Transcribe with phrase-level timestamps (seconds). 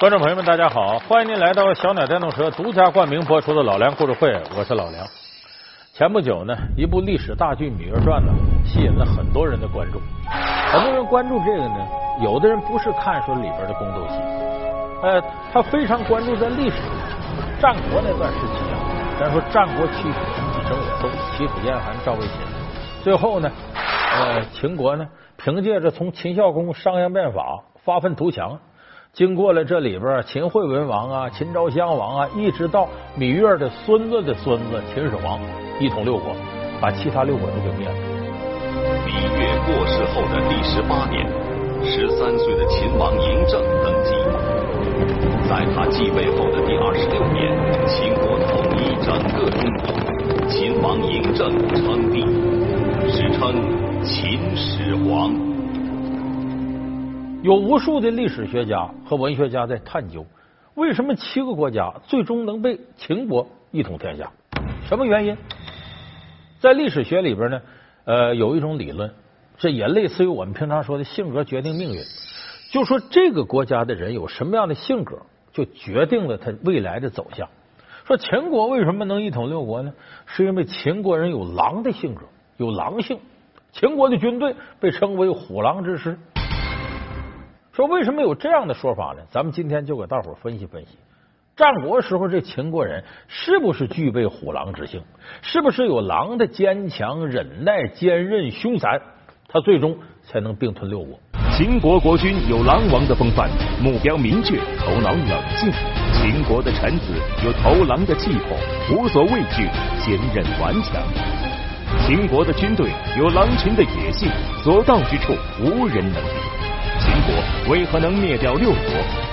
[0.00, 0.96] 观众朋友们，大家好！
[1.00, 5.04] 欢迎您来到小鸟电动车独家冠名播出的《老梁故事会》，我是老梁。
[5.92, 8.32] 前不久呢，一部历史大剧《芈月传》呢，
[8.64, 10.00] 吸引了很多人的关注。
[10.70, 11.88] 很多人关注这个呢，
[12.22, 14.14] 有的人不是看说里边的宫斗戏，
[15.02, 15.20] 呃，
[15.52, 16.76] 他非常关注在历史
[17.60, 18.78] 战国那段时期啊。
[19.18, 22.38] 咱说战国七雄你争我斗，齐楚燕韩赵魏秦，
[23.02, 25.04] 最后呢，呃，秦国呢，
[25.36, 28.60] 凭借着从秦孝公商鞅变法发愤图强。
[29.12, 35.40] 经过了这里边，秦惠文王啊，秦昭襄王啊，一直到芈月的孙子的孙子秦始皇，
[35.80, 36.36] 一统六国，
[36.80, 37.94] 把其他六国都给灭了。
[39.06, 41.26] 芈月过世后的第十八年，
[41.84, 44.14] 十三岁的秦王嬴政登基，
[45.48, 47.50] 在他继位后的第二十六年，
[47.88, 52.22] 秦国统一整个中国，秦王嬴政称帝，
[53.10, 55.47] 史称秦始皇。
[57.40, 60.26] 有无数的历史学家和文学家在探究，
[60.74, 64.32] 为什么七个国家最终能被秦国一统天下？
[64.88, 65.36] 什么原因？
[66.58, 67.60] 在历史学里边呢，
[68.06, 69.14] 呃，有一种理论，
[69.56, 72.02] 这也类似于我们平常说的性格决定命运。
[72.72, 75.22] 就说这个国家的人有什么样的性格，
[75.52, 77.48] 就决定了他未来的走向。
[78.04, 79.92] 说秦国为什么能一统六国呢？
[80.26, 82.22] 是因为秦国人有狼的性格，
[82.56, 83.20] 有狼性。
[83.70, 86.18] 秦国的军队被称为虎狼之师。
[87.78, 89.22] 说为什么有这样的说法呢？
[89.30, 90.98] 咱们今天就给大伙分析分析，
[91.54, 95.00] 战国时候这秦国人是不是具备虎狼之性？
[95.42, 99.00] 是不是有狼的坚强、忍耐、坚韧、凶残？
[99.46, 101.20] 他最终才能并吞六国。
[101.52, 103.48] 秦国国君有狼王的风范，
[103.80, 105.70] 目标明确，头脑冷静。
[106.12, 107.12] 秦国的臣子
[107.44, 108.58] 有头狼的气魄，
[108.96, 109.68] 无所畏惧，
[110.04, 111.00] 坚韧顽强。
[112.04, 114.28] 秦国的军队有狼群的野性，
[114.64, 116.57] 所到之处无人能敌。
[117.28, 118.78] 国为何能灭掉六国？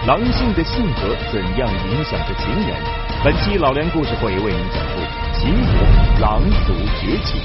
[0.06, 2.76] 狼性的性格怎样影响着秦人？
[3.24, 5.00] 本期老梁故事会为您讲述
[5.34, 7.40] 秦国狼族崛起。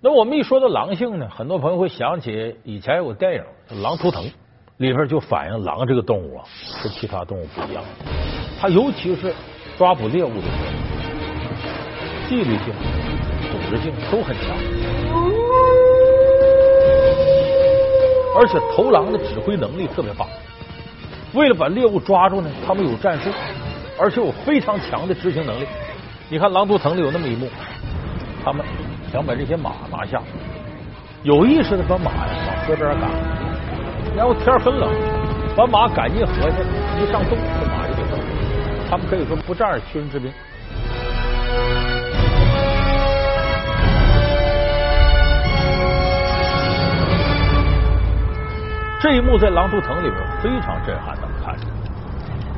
[0.00, 3.42] 那我们一说到狼性呢，很多朋友会想起以前有个电影
[3.82, 4.24] 《狼图腾》，
[4.78, 6.44] 里边就反映狼这个动物啊，
[6.82, 7.84] 跟其他动物不一样，
[8.60, 9.34] 它尤其是
[9.76, 12.72] 抓捕猎物的时候，纪律性、
[13.50, 15.37] 组织性都很强。
[18.36, 20.28] 而且头狼的指挥能力特别棒，
[21.34, 23.30] 为了把猎物抓住呢，他们有战术，
[23.98, 25.66] 而且有非常强的执行能力。
[26.28, 27.48] 你看《狼图腾》里有那么一幕，
[28.44, 28.64] 他们
[29.10, 30.22] 想把这些马拿下，
[31.22, 33.10] 有意识的把马呀往河边赶，
[34.14, 34.90] 然后天很冷，
[35.56, 38.18] 把马赶进河去，一上冻，这马就得冻。
[38.90, 40.30] 他们可以说不战而屈人之兵。
[49.00, 51.66] 这一幕在《狼图腾》里边非常震撼，咱们看着，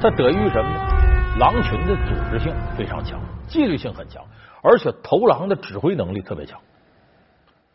[0.01, 1.37] 它得益于什么呢？
[1.39, 4.25] 狼群的组织性非常强，纪律性很强，
[4.63, 6.59] 而且头狼的指挥能力特别强。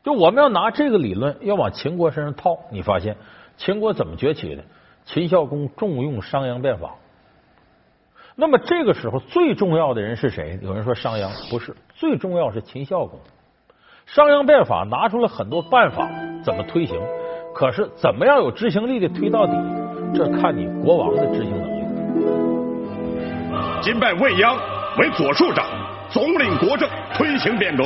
[0.01, 3.15] 就我们要拿这个理论要往秦国身上套，你发现
[3.55, 4.63] 秦国怎么崛起的？
[5.05, 6.95] 秦孝公重用商鞅变法。
[8.35, 10.57] 那么这个时候最重要的人是谁？
[10.63, 13.19] 有人说商鞅不是，最重要是秦孝公。
[14.07, 16.09] 商鞅变法拿出了很多办法，
[16.43, 16.99] 怎么推行？
[17.55, 19.53] 可是怎么样有执行力的推到底？
[20.13, 21.85] 这看你国王的执行能力。
[23.81, 24.57] 今拜未央
[24.97, 25.65] 为左庶长，
[26.09, 27.85] 总领国政，推行变革。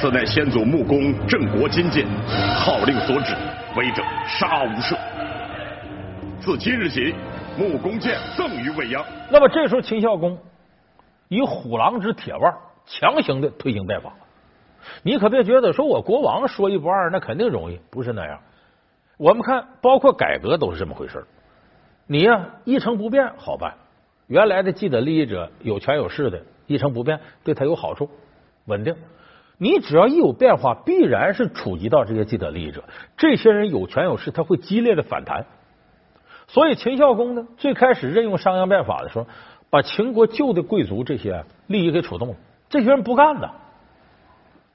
[0.00, 2.04] 自乃先祖穆公镇国金鉴，
[2.58, 3.32] 号令所指，
[3.76, 4.96] 威者杀无赦。
[6.40, 7.14] 自今日起，
[7.56, 9.04] 穆公剑赠于未央。
[9.30, 10.36] 那么这时候秦孝公
[11.28, 12.52] 以虎狼之铁腕。
[12.86, 14.12] 强行的推行变法，
[15.02, 18.40] 你可别觉得说我国王说一不二，那肯定容易，不是那样。
[19.16, 21.24] 我们看，包括改革都是这么回事
[22.06, 23.74] 你呀一成不变好办，
[24.26, 28.10] 原来的既得利益者有权有势的，一成不变对他有好处，
[28.66, 28.96] 稳定。
[29.56, 32.84] 你只要一有变化，必然是触及到这些既得利益者，
[33.16, 35.46] 这些人有权有势，他会激烈的反弹。
[36.48, 39.26] 所以秦孝公呢，最开始任用商鞅变法的时候，
[39.70, 42.34] 把秦国旧的贵族这些利益给触动了。
[42.74, 43.48] 这些人不干的，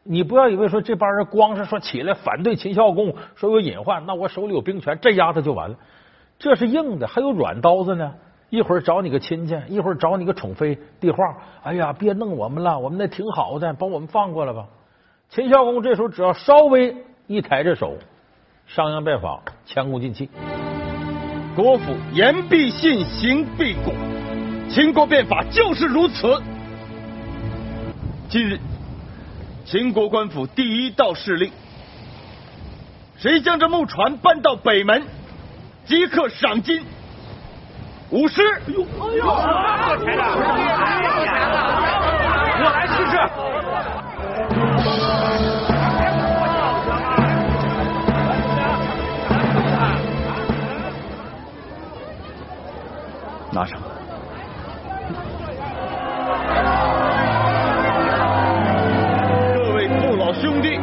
[0.03, 5.75] 你不要以为说这帮人光是说起来反对秦孝公，说有隐患，那我手里有兵权，这丫头就完了。
[6.37, 8.13] 这是硬的，还有软刀子呢。
[8.49, 11.35] 一会儿找你个亲戚，一会儿找你个宠妃递话。
[11.61, 14.65] 哎呀，别弄我们了，我们那挺好的，把我们放过了吧。
[15.27, 16.95] 秦孝公这时候只要稍微
[17.27, 17.95] 一抬着手，
[18.65, 20.29] 商鞅变法，前功尽弃。
[21.53, 23.93] 国府言必信，行必果，
[24.69, 26.41] 秦国变法就是如此。
[28.29, 28.59] 今日，
[29.65, 31.51] 秦国官府第一道敕令，
[33.17, 35.01] 谁将这木船搬到北门，
[35.87, 36.85] 即刻赏金
[38.11, 38.43] 五十。
[38.43, 39.25] 哎呦，哎呦，
[39.97, 40.23] 这钱啊！
[42.61, 43.17] 我来试试。
[53.51, 53.88] 拿上。
[60.39, 60.79] 兄弟，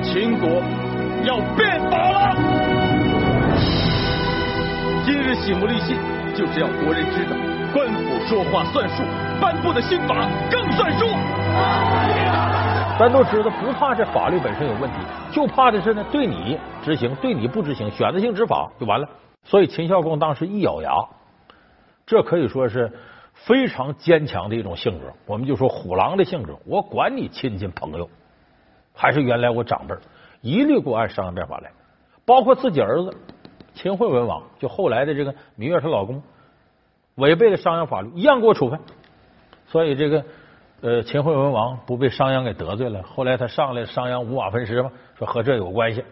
[0.00, 0.62] 秦国
[1.24, 2.36] 要变法了。
[5.04, 5.96] 今日醒木立信，
[6.32, 7.34] 就是要国人知道，
[7.74, 9.02] 官府说话算数，
[9.40, 11.06] 颁布的新法更算数。
[13.00, 14.98] 咱都知道，不怕这法律本身有问题，
[15.32, 19.08] 就怕的是呢，对你执行，对你不执行，选择性执法就完了。
[19.42, 20.92] 所以秦孝公当时一咬牙，
[22.06, 22.92] 这可以说是
[23.44, 25.12] 非常坚强的一种性格。
[25.26, 28.08] 我们就说虎狼的性格，我管你亲戚朋友，
[28.92, 29.94] 还是原来我长辈，
[30.40, 31.70] 一律给我按商鞅变法来，
[32.24, 33.16] 包括自己儿子
[33.74, 36.22] 秦惠文王，就后来的这个芈月她老公，
[37.14, 38.80] 违背了商鞅法律，一样给我处分。
[39.68, 40.24] 所以这个。
[40.82, 46.04] 呃，秦惠文王不被商鞅给得罪了，后来他上来，商鞅五马分尸嘛，说和这有关系。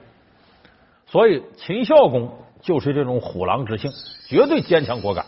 [1.05, 2.33] 所以秦孝公
[2.63, 3.93] 就是这种虎狼之性，
[4.27, 5.27] 绝对坚强果敢，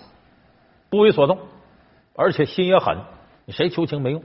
[0.89, 1.39] 不为所动，
[2.17, 2.97] 而且心也狠，
[3.45, 4.23] 你谁求情没用。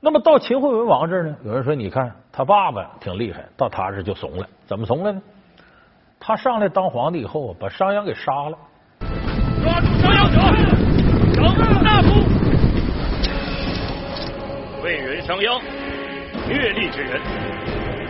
[0.00, 1.36] 那么到秦惠文王这儿呢？
[1.44, 4.46] 有人说，你看他爸爸挺厉害，到他这就怂了。
[4.64, 5.20] 怎么怂了呢？
[6.18, 8.56] 他上来当皇帝以后啊，把商鞅给杀了。
[9.62, 10.38] 抓住商鞅者，
[11.34, 12.08] 掌入大夫。
[14.82, 15.60] 魏人商鞅，
[16.48, 17.20] 阅历之人，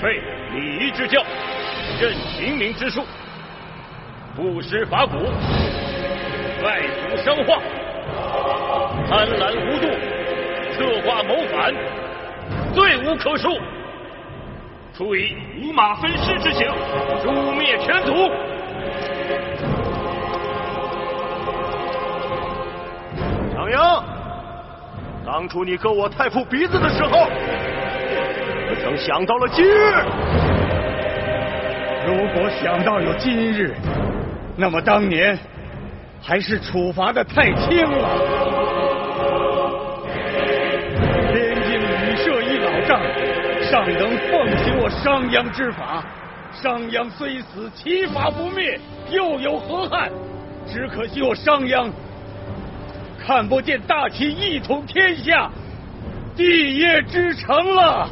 [0.01, 0.21] 废
[0.55, 1.23] 礼仪之教，
[2.01, 3.03] 任平民之术，
[4.37, 5.17] 不施法古，
[6.63, 7.61] 外族生化，
[9.11, 9.89] 贪婪无度，
[10.73, 11.75] 策划谋反，
[12.73, 13.61] 罪无可恕，
[14.97, 16.69] 处以五马分尸之刑，
[17.21, 18.31] 诛灭全族。
[23.53, 23.77] 张英。
[25.27, 29.93] 当初你割我太傅鼻子的时候，可曾想到了今日。
[32.07, 33.75] 如果想到有今日，
[34.57, 35.37] 那么当年
[36.23, 38.50] 还是处罚的太轻了。
[44.01, 46.03] 能奉行我商鞅之法。
[46.51, 48.81] 商鞅虽死，其法不灭，
[49.11, 50.11] 又有何憾？
[50.67, 51.91] 只可惜我商鞅。
[53.19, 55.51] 看不见大秦一统天下，
[56.35, 58.09] 帝业之成了。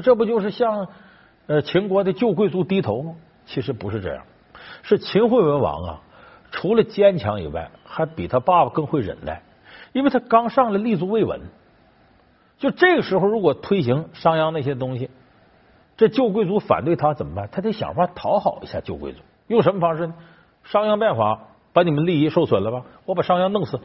[0.00, 0.88] 这不就是向
[1.46, 3.14] 呃秦国的旧贵族低头吗？
[3.46, 4.24] 其实不是这样，
[4.82, 6.00] 是秦惠文王啊。
[6.50, 9.42] 除了坚强以外，还比他爸爸更会忍耐，
[9.92, 11.40] 因为他刚上来立足未稳。
[12.58, 15.10] 就这个时候，如果推行商鞅那些东西，
[15.96, 17.48] 这旧贵族反对他怎么办？
[17.52, 20.14] 他得想法讨好一下旧贵族，用什么方式呢？
[20.64, 22.82] 商鞅变法，把你们利益受损了吧？
[23.04, 23.80] 我把商鞅弄死，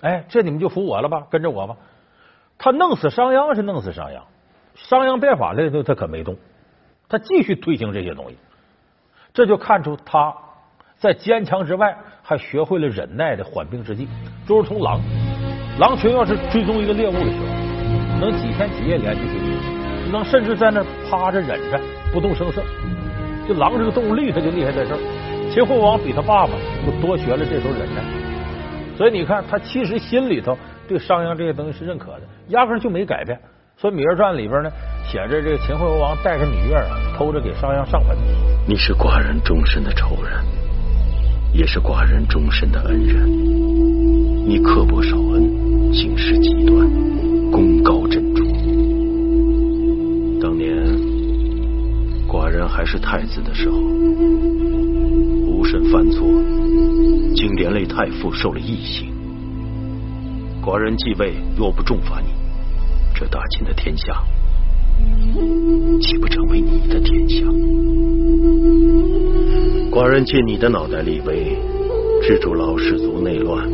[0.00, 1.26] 哎，这你们就服我了吧？
[1.30, 1.76] 跟着我吧。
[2.58, 4.22] 他弄死商鞅是弄死商鞅，
[4.74, 6.36] 商鞅变法了，他可没动，
[7.08, 8.36] 他继续推行这些东西，
[9.32, 10.34] 这就看出他。
[10.98, 14.06] 在坚强之外，还学会了忍耐的缓兵之计，
[14.46, 15.00] 就如同狼，
[15.80, 17.46] 狼群要是追踪一个猎物的时候，
[18.20, 21.80] 能几天几夜连续追击，能甚至在那趴着忍着
[22.12, 22.62] 不动声色。
[23.48, 24.98] 就狼这个动物力，它就厉害在这儿。
[25.50, 26.52] 秦惠王比他爸爸
[26.86, 28.02] 就多学了这手忍耐，
[28.96, 33.38] 所以你看他其实心里头对商鞅这些东西是认可的，压根就没改变。
[33.82, 34.70] 所以《芈月传》里边呢
[35.10, 38.16] 写着，这个秦惠文王带着芈月啊，偷着给商鞅上坟。
[38.64, 40.32] 你是寡人终身的仇人。
[41.52, 46.88] 也是寡人终身的恩人，你刻薄少恩，行事极端，
[47.50, 48.44] 功高震主。
[50.40, 50.72] 当年
[52.28, 56.24] 寡人还是太子的时候，无慎犯错，
[57.34, 59.12] 竟连累太傅受了异刑。
[60.64, 62.28] 寡人继位，若不重罚你，
[63.14, 64.22] 这大秦的天下，
[66.00, 67.44] 岂不成为你的天下？
[69.90, 71.56] 寡人借你的脑袋立威，
[72.22, 73.68] 制住老氏族内乱，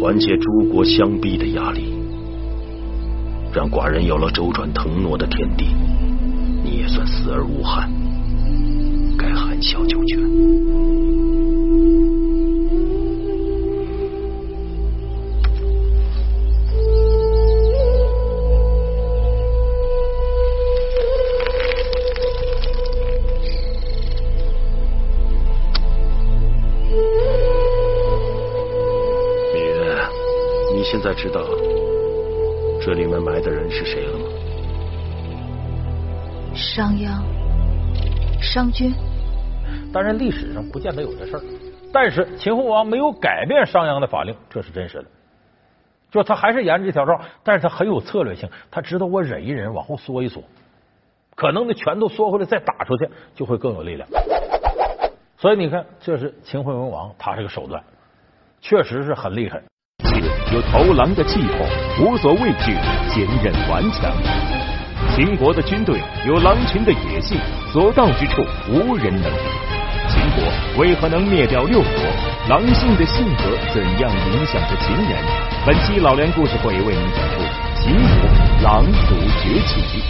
[0.00, 1.94] 缓解诸国相逼的压力，
[3.52, 5.68] 让寡人有了周转腾挪的天地，
[6.64, 7.90] 你也算死而无憾，
[9.16, 11.05] 该含笑九泉。
[31.14, 31.40] 知道
[32.82, 34.26] 这里面埋的人是谁了吗？
[36.54, 37.22] 商鞅、
[38.40, 38.94] 商君。
[39.92, 41.42] 当然，历史上不见得有这事儿，
[41.92, 45.04] 但是秦惠王没有改变商鞅的法令，这是真实的。
[46.10, 50.42] 就他还是沿着这条道，但是他很有策略性，他知道我忍一忍，往后缩一缩，
[51.34, 54.08] 可能的拳头缩回来再打出去，就会更有力量。
[55.36, 57.82] 所以你看，这是秦惠文王，他这个手段
[58.60, 59.62] 确实是很厉害。
[60.52, 61.66] 有头狼的气魄，
[62.04, 62.74] 无所畏惧，
[63.08, 64.12] 坚韧顽强。
[65.14, 67.38] 秦国的军队有狼群的野性，
[67.72, 69.38] 所到之处无人能敌。
[70.08, 71.90] 秦国为何能灭掉六国？
[72.48, 75.18] 狼性的性格怎样影响着秦人？
[75.66, 77.40] 本期老梁故事会为您讲述
[77.76, 80.02] 秦国狼族崛起。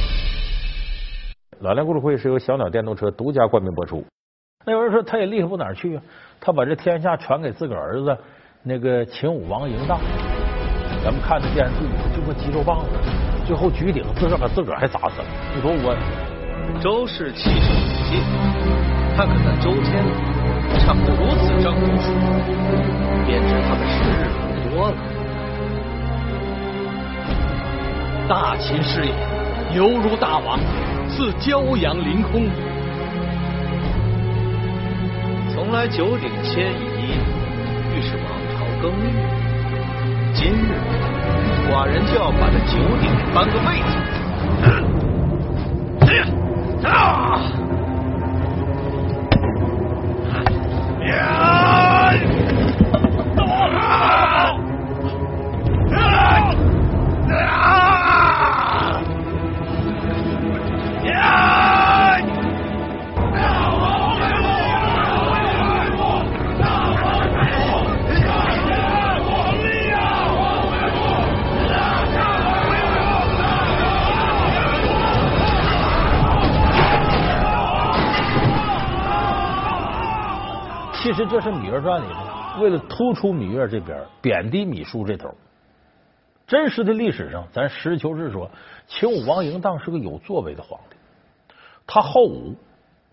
[1.60, 4.04] 老梁故事会是由小鸟电动车独家冠名播出。
[4.66, 6.02] 那有人说他也厉害不哪儿去啊？
[6.40, 8.16] 他把这天下传给自个儿子
[8.68, 10.00] 那个秦武王嬴荡。
[11.04, 12.98] 咱们看那电视剧里就个肌肉棒子，
[13.46, 15.26] 最后举鼎自个儿把自个儿还砸死了。
[15.54, 15.94] 你说我
[16.82, 17.78] 周氏气势武
[18.10, 18.18] 进，
[19.16, 20.10] 他可在周天子
[20.80, 22.10] 唱得如此张口楚，
[23.24, 24.96] 便知他的时日不多了。
[28.28, 29.12] 大秦师也，
[29.76, 30.58] 犹如大王，
[31.08, 32.50] 似骄阳凌空。
[35.54, 37.14] 从来九鼎迁移，
[37.94, 38.35] 欲是王朝
[38.80, 39.12] 更衣。
[40.34, 40.72] 今日，
[41.70, 43.92] 寡人就要把这九鼎搬个位置
[81.16, 85.34] 实这是《芈月传》里的，为了突出芈月这边，贬低芈叔这头。
[86.46, 88.50] 真实的历史上，咱实事求是说，
[88.86, 90.96] 秦武王嬴荡是个有作为的皇帝，
[91.86, 92.54] 他好武，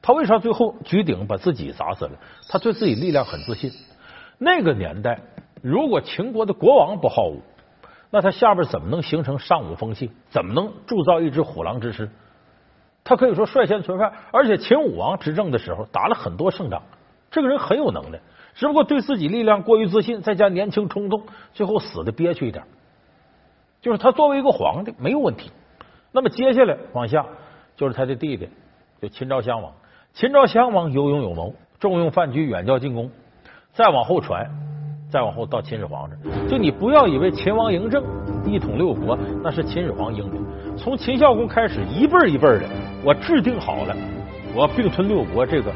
[0.02, 2.12] 他为啥最后举鼎把自己砸死了？
[2.50, 3.72] 他对自己力量很自信。
[4.38, 5.22] 那个年代，
[5.62, 7.42] 如果秦国的国王不好武，
[8.12, 10.12] 那他下边怎么能形成尚武风气？
[10.30, 12.10] 怎么能铸造一支虎狼之师？
[13.04, 16.84] 他可以说率先存范，而且秦武王执政的时候打了很多胜仗。
[17.34, 18.20] 这个人很有能耐，
[18.54, 22.64] 只不过对自己力量过于自信，再加年轻冲动，最后死的憋屈一点。
[23.82, 25.52] 就是他作为一个皇帝没有问题。
[26.12, 27.26] 那么接下来往下
[27.76, 28.48] 就是他的弟弟，
[29.02, 29.74] 就秦昭襄王。
[30.14, 33.10] 秦昭襄王有勇有谋，重用范雎，远交近攻。
[33.72, 34.48] 再往后传，
[35.10, 38.04] 再往后到秦始皇这，就你不要以为秦王嬴政
[38.46, 40.46] 一统六国那是秦始皇英明。
[40.78, 42.68] 从秦孝公开始，一辈儿一辈儿的，
[43.04, 43.98] 我制定好了，
[44.56, 45.72] 我并吞六国这个。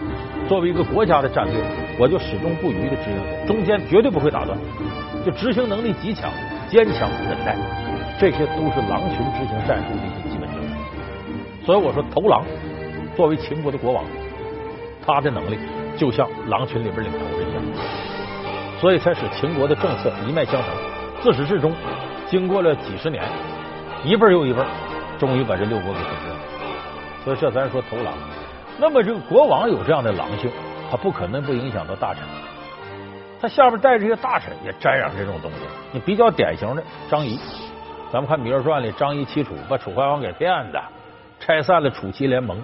[0.48, 1.62] 作为一个国家的战略，
[2.00, 4.58] 我就始终不渝的执行，中间绝对不会打断，
[5.26, 6.32] 就执行能力极强，
[6.70, 7.54] 坚强忍耐，
[8.18, 10.72] 这些都是狼群执行战术的一些基本精神。
[11.66, 12.46] 所以我说，头狼
[13.14, 14.06] 作为秦国的国王，
[15.06, 15.60] 他的能力
[15.98, 17.62] 就像狼群里边领头的一样，
[18.80, 20.70] 所以才使秦国的政策一脉相承，
[21.22, 21.74] 自始至终，
[22.30, 23.22] 经过了几十年，
[24.06, 24.62] 一辈又一辈，
[25.20, 26.36] 终于把这六国给统治了。
[27.26, 28.14] 所以这咱说头狼。
[28.80, 30.52] 那么这个国王有这样的狼性，
[30.92, 32.24] 他不可能不影响到大臣。
[33.42, 35.58] 他下边带着一个大臣也沾染这种东西。
[35.92, 37.40] 你比较典型的张仪，
[38.12, 40.84] 咱们看《芈月传》里，张仪欺楚，把楚怀王给骗的，
[41.40, 42.62] 拆散了楚齐联盟。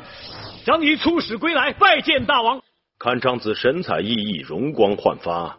[0.65, 2.61] 张仪出使归来，拜见大王。
[2.99, 5.57] 看张子神采奕奕，容光焕发，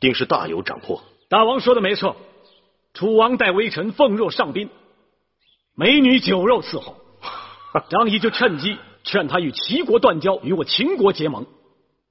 [0.00, 1.00] 定是大有斩获。
[1.28, 2.16] 大王说的没错，
[2.94, 4.70] 楚王待微臣奉若上宾，
[5.76, 6.96] 美女酒肉伺候。
[7.88, 8.78] 张仪就趁机。
[9.04, 11.46] 劝他与齐国断交，与我秦国结盟。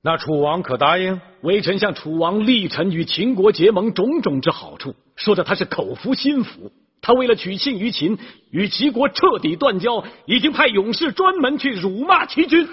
[0.02, 1.20] 那楚王可答应？
[1.42, 6.72] 微臣向楚王力陈与秦国结盟种种之好处，说的他是口服心服。
[7.02, 8.18] 他为了取信于秦，
[8.52, 12.68] 与齐国彻底断交，已经派勇士专门去辱骂齐军。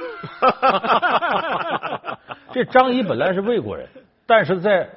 [2.52, 3.88] 这张仪本来是魏国人，
[4.26, 4.88] 但是在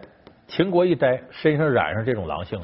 [0.47, 2.59] 秦国一待，身上染上这种狼性。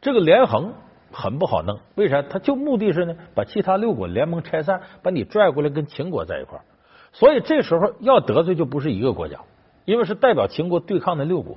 [0.00, 0.72] 这个连横。
[1.14, 2.20] 很不好弄，为啥？
[2.22, 6.64] 他就目的是呢，把其他六国联盟拆散，把你拽过来跟秦国在一块儿。
[7.12, 9.38] 所以这时候要得罪就不是一个国家，
[9.84, 11.56] 因为是代表秦国对抗的六国。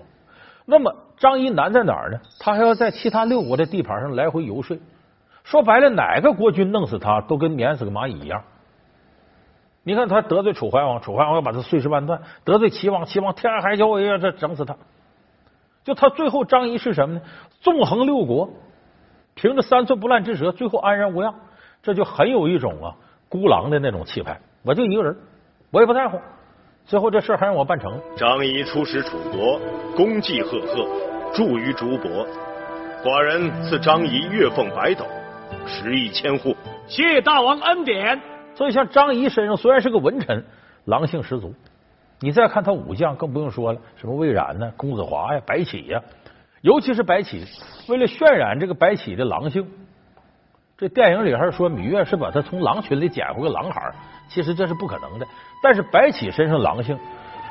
[0.66, 2.20] 那么张仪难在哪儿呢？
[2.40, 4.78] 他还要在其他六国的地盘上来回游说。
[5.44, 8.44] 说白了，哪个国君弄死他，都跟碾死个蚂蚁一样。
[9.84, 14.76] 你看他得罪楚怀王，楚怀王要把他碎尸万段；得罪齐王，齐王天海角，我也要这整死他。
[15.86, 17.22] 就他最后张仪是什么呢？
[17.62, 18.50] 纵横六国，
[19.38, 21.34] 凭着三寸不烂之舌，最后安然无恙，
[21.84, 22.92] 这就很有一种啊
[23.30, 24.40] 孤狼的那种气派。
[24.64, 25.16] 我就一个人，
[25.72, 26.20] 我也不在乎。
[26.86, 28.00] 最后这事还让我办成了。
[28.16, 29.60] 张仪出使楚国，
[29.96, 30.88] 功绩赫赫，
[31.34, 32.26] 著于竹帛。
[33.04, 35.06] 寡人赐张仪月俸百斗，
[35.68, 36.56] 食邑千户。
[36.88, 38.20] 谢大王恩典。
[38.56, 40.44] 所以像张仪身上虽然是个文臣，
[40.86, 41.54] 狼性十足。
[42.20, 46.02] 你再看他武将，更不用说了，什么魏冉呢、公子华呀、白起呀，
[46.62, 47.46] 尤其是白起，
[47.88, 49.68] 为了渲染这个白起的狼性，
[50.78, 53.92] 这电影里还是说芈月是把他从狼群里捡回个狼孩
[54.30, 55.28] 其实这是不可能的。
[55.64, 56.98] 但是白起身上狼性，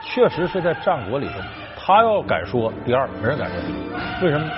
[0.03, 1.35] 确实是在战国里头，
[1.79, 4.25] 他要敢说第二，没人敢说第一。
[4.25, 4.51] 为什么？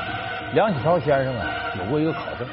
[0.55, 1.47] 梁启超先生啊，
[1.79, 2.49] 有过一个考证，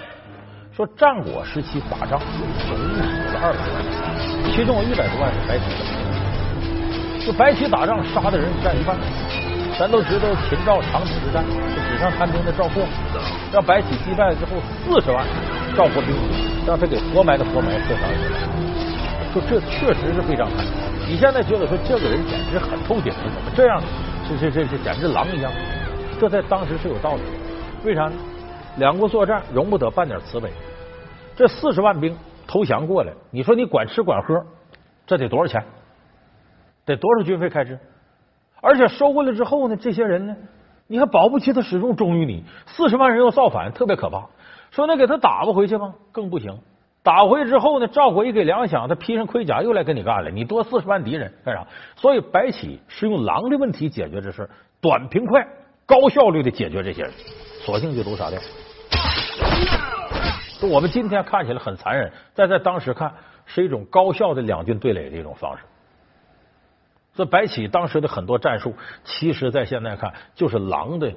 [0.75, 7.25] 说战国时期打仗总共死了二百万人，其中有一百多万是白起的。
[7.25, 8.97] 就白起打仗杀的人占一半。
[9.77, 12.84] 咱都知道秦赵长平之战，是纸上谈兵的赵括，
[13.51, 14.51] 让白起击败了之后，
[14.86, 15.25] 四十万
[15.75, 16.15] 赵国兵
[16.65, 18.13] 让他给活埋的活埋，射杀了。
[19.34, 20.65] 说这确实是非常惨。
[21.08, 23.82] 你现在觉得说这个人简直很透顶，怎么这样？
[24.29, 25.51] 这这这这简直狼一样。
[26.20, 27.27] 这在当时是有道理的。
[27.84, 28.13] 为啥呢？
[28.77, 30.50] 两国作战容不得半点慈悲。
[31.36, 32.17] 这四十万兵
[32.48, 34.41] 投降过来，你说你管吃管喝，
[35.05, 35.62] 这得多少钱？
[36.86, 37.77] 得多少军费开支？
[38.65, 40.36] 而且收过来之后呢，这些人呢，
[40.88, 42.43] 你还保不齐他始终忠于你。
[42.65, 44.25] 四十万人要造反，特别可怕。
[44.72, 45.93] 说那给他打不回去吗？
[46.12, 46.57] 更不行。
[47.03, 50.31] 打回去之后呢，赵国一给粮饷，他披上盔甲又来跟你干了。
[50.31, 51.68] 你多四十万敌人干啥？
[51.96, 54.50] 所以白起是用狼的问题解决这事，
[54.81, 55.48] 短平快、
[55.85, 57.11] 高效率的解决这些人，
[57.63, 58.39] 索性就都杀掉。
[60.59, 63.13] 就我们今天看起来很残忍，但在当时看
[63.46, 65.61] 是一种高效的两军对垒的一种方式。
[67.15, 71.13] 这白起当时的很多战术，其实在现在看就是狼的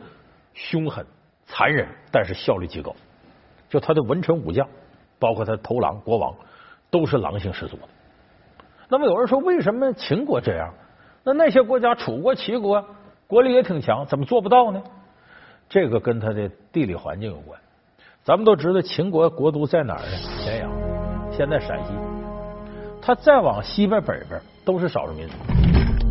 [0.54, 1.04] 凶狠、
[1.46, 2.94] 残忍，但是效率极高。
[3.68, 4.66] 就他的文臣武将。
[5.20, 6.32] 包括他头狼国王
[6.90, 7.82] 都是狼性十足的。
[8.88, 10.72] 那么有人说，为什么秦国这样？
[11.24, 12.86] 那那些国家，楚国、齐国
[13.26, 14.80] 国力也挺强，怎么做不到呢？
[15.68, 17.58] 这个跟他的地理环境有关。
[18.22, 20.16] 咱们都知道，秦国国都在哪儿呢？
[20.44, 20.70] 咸阳，
[21.32, 21.92] 现在陕西。
[23.02, 25.34] 他再往西边北边都是少数民族，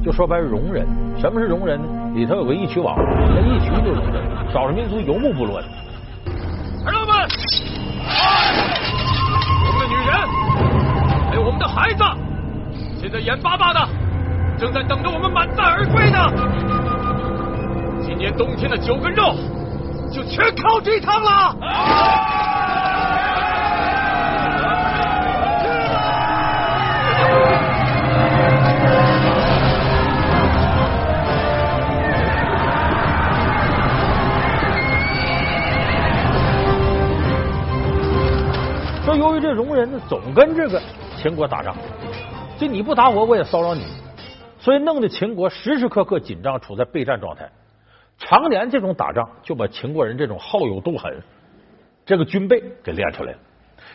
[0.08, 0.88] 就说白戎人。
[1.20, 1.86] 什么是戎人呢？
[2.16, 5.68] 里头有个义渠王，那义渠就是戎人，少数民族游牧部落的。
[6.86, 7.28] 儿子们！
[9.68, 10.16] 我们的女人，
[11.28, 12.06] 还有我们的孩子，
[13.02, 13.86] 现在眼巴巴的，
[14.58, 16.18] 正在等着我们满载而归呢。
[18.02, 19.36] 今年冬天的酒跟肉，
[20.10, 21.54] 就全靠这趟了。
[21.60, 22.57] 由
[39.40, 40.82] 这戎人呢，总跟这个
[41.18, 41.76] 秦国打仗，
[42.58, 43.86] 就你不打我，我也骚扰你，
[44.60, 47.50] 所以弄得秦国时时刻刻紧张，处在备战状态。
[48.18, 51.22] 常年这种打仗，就把秦国人这种好勇斗狠
[52.06, 53.38] 这个军备给练出来了。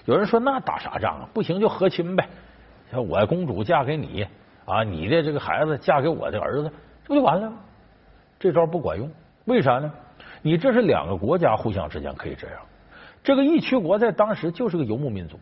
[0.04, 1.28] 有人说，那打啥仗啊？
[1.32, 2.28] 不行就和亲呗，
[2.90, 4.26] 像我公主嫁给你
[4.64, 6.70] 啊，你的这个孩子嫁给我的儿子，
[7.02, 7.52] 这不就完了？
[8.38, 9.10] 这招不管用，
[9.44, 9.92] 为啥呢？
[10.40, 12.56] 你这是两个国家互相之间可以这样。
[13.22, 15.38] 这个义渠国在当时就是个游牧民族，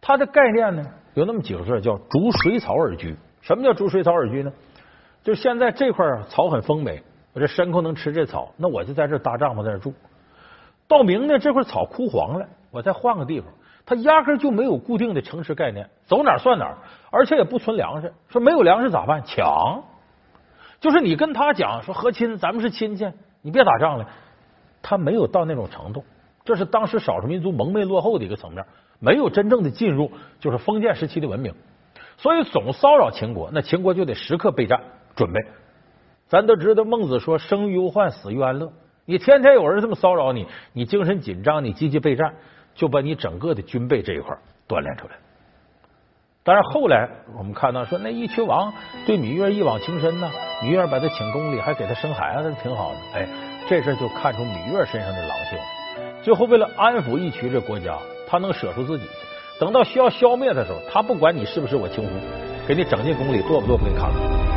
[0.00, 0.84] 它的概念呢
[1.14, 3.16] 有那么几个字，叫逐水草而居。
[3.40, 4.52] 什么叫逐水草而居呢？
[5.22, 9.94] 就现在这块草很丰美，我这牲口能吃这草，那我就在这搭帐篷在这住。
[10.86, 13.48] 到明呢，这块草枯黄了，我再换个地方。
[13.86, 16.74] 他压根就没有固定的城市概念，走哪算哪，
[17.10, 18.12] 而且也不存粮食。
[18.28, 19.22] 说没有粮食咋办？
[19.24, 19.82] 抢。
[20.80, 23.10] 就是你跟他讲说和亲，咱们是亲戚，
[23.42, 24.06] 你别打仗了。
[24.82, 26.04] 他没有到那种程度。
[26.44, 28.64] 这是当时少数民族蒙昧落后的一个层面，
[29.00, 31.54] 没有真正的进入就是封建时期的文明，
[32.18, 34.78] 所以总骚扰秦国，那秦国就得时刻备战
[35.16, 35.40] 准备。
[36.28, 38.72] 咱都知道孟子说“生于忧患，死于安乐”，
[39.06, 42.34] 你天天有人这么骚扰你，你精神紧张，你积极备战，
[42.74, 44.36] 就把你整个的军备这一块
[44.68, 45.14] 锻炼出来。
[46.42, 48.72] 但是后来我们看到说，那义渠王
[49.06, 50.30] 对芈月一往情深呢，
[50.62, 52.98] 芈月把他请宫里，还给他生孩子，挺好的。
[53.14, 53.28] 哎，
[53.66, 55.58] 这事就看出芈月身上的狼性。
[56.24, 59.04] 最后，为了安抚义渠这国家，他能舍出自己。
[59.60, 62.10] 等到需要消灭的时候，他不管你是不是我亲夫，
[62.66, 64.53] 给你整进宫里，剁不剁不给你看看。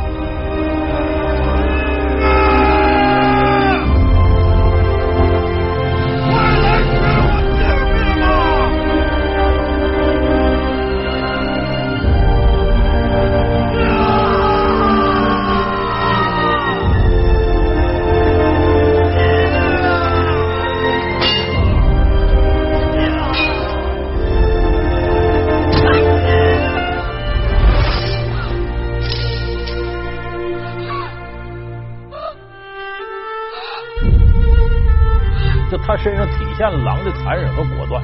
[35.72, 38.04] 就他身上体现了狼的残忍和果断。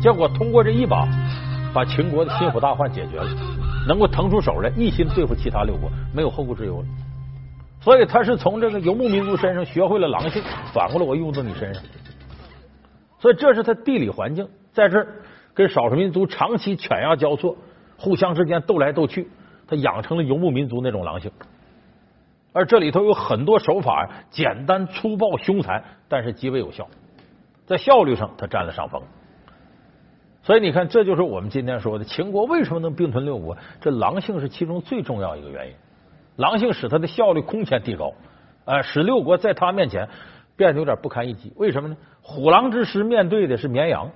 [0.00, 1.06] 结果通过这一把，
[1.72, 3.26] 把秦国的心腹大患解决了，
[3.86, 6.86] 能够腾出手来一心对付其他六国，没有后顾之忧了。
[7.80, 10.42] 所以他是从这个游牧民族身上学会了狼性，
[10.72, 11.82] 反过来我用到你身上。
[13.18, 15.06] 所以这是他地理环境，在这儿
[15.54, 17.56] 跟少数民族长期犬牙交错，
[17.96, 19.28] 互相之间斗来斗去，
[19.68, 21.30] 他养成了游牧民族那种狼性。
[22.52, 26.86] 而这里头有很多手法简单粗暴凶残，但是极为有效，
[27.66, 29.02] 在效率上他占了上风。
[30.42, 35.74] 所以你看，这就是我们今天说的秦国为什么能并吞六国，这狼性是其中最重要一个原因。
[36.36, 38.12] 狼性使他的效率空前提高，
[38.64, 40.08] 呃，使六国在他面前
[40.56, 41.52] 变得有点不堪一击。
[41.56, 41.96] 为什么呢？
[42.20, 44.10] 虎狼之师面对的是绵羊，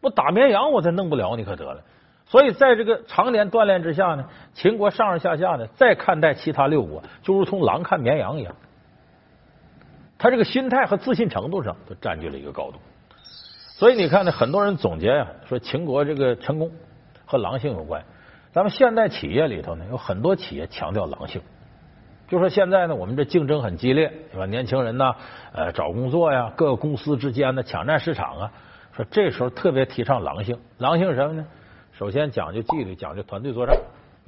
[0.00, 1.82] 我打绵羊我才弄不了你可得了。
[2.26, 8.54] 所以在这个常年锻炼之下呢，秦国上上下下呢再看待其他六国，就如同狼看绵羊一样。
[10.18, 12.78] 他这个心态和自信程度上都占据了一个高度。
[13.78, 16.70] 所以你看呢，很多人总结呀，说秦国这个成功
[17.26, 18.02] 和狼性有关。
[18.52, 21.42] 咱们现代企业里头呢，有很多企业强调狼性。
[22.26, 24.46] 就说现在呢，我们这竞争很激烈，对吧？
[24.46, 25.14] 年轻人呢，
[25.52, 28.52] 呃，找工作呀，各个公司之间的抢占市场啊，
[28.96, 30.58] 说这时候特别提倡狼性。
[30.78, 31.46] 狼性是什么呢？
[31.98, 33.74] 首先讲究纪律，讲究团队作战，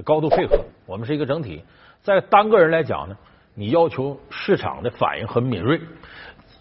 [0.02, 0.64] 高度配合。
[0.86, 1.64] 我们是一个整体。
[2.00, 3.18] 在单个人来讲呢，
[3.54, 5.82] 你要求市场的反应很敏锐，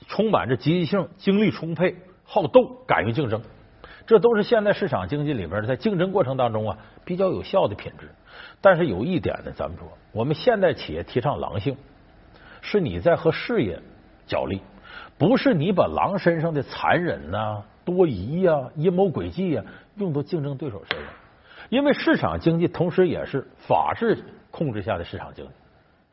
[0.09, 3.41] 充满着积极性，精力充沛，好斗，敢于竞争。
[4.05, 8.09] 这都是现代市场经济里边在竞争过程当中啊比较有效的品质。
[8.59, 11.77] 但是有一点呢，咱们说，我们现代企业提倡狼性，
[12.59, 13.79] 是你在和事业
[14.25, 14.59] 角力，
[15.17, 17.63] 不是你把狼身上的残忍呐。
[17.85, 19.63] 多疑呀，阴谋诡计呀，
[19.97, 21.07] 用到竞争对手身上。
[21.69, 25.51] 因为市场经济同时也是法治控制下的市场经济，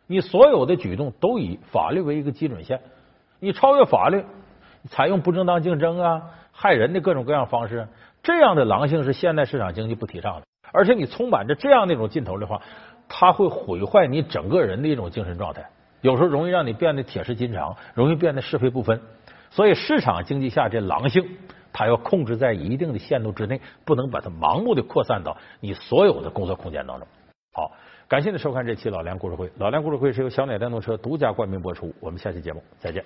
[0.08, 2.80] 你所有的举动都以法律为一个基准线。
[3.38, 4.24] 你超越法律，
[4.88, 7.86] 采用不正当竞争啊、害人的各种各样方式，
[8.22, 10.46] 这样的狼性是现代市场经济不提倡的。
[10.72, 12.60] 而且你充满着这样的一种劲头的话，
[13.06, 15.64] 它会毁坏你整个人的一种精神状态，
[16.00, 19.00] 有时候容易让你变得铁石心肠，容易变得是非不分。
[19.50, 21.24] 所以市场经济下这狼性。
[21.74, 27.06] 它要控制在一定的限度之内，不能把它盲目的扩散到你所有的工作空间当中。
[27.52, 27.72] 好，
[28.08, 29.50] 感谢您收看这期老梁故事会。
[29.58, 31.94] 老梁故事会是由小奶电动车独家冠名播出。
[32.00, 33.04] 我们下期节目再见。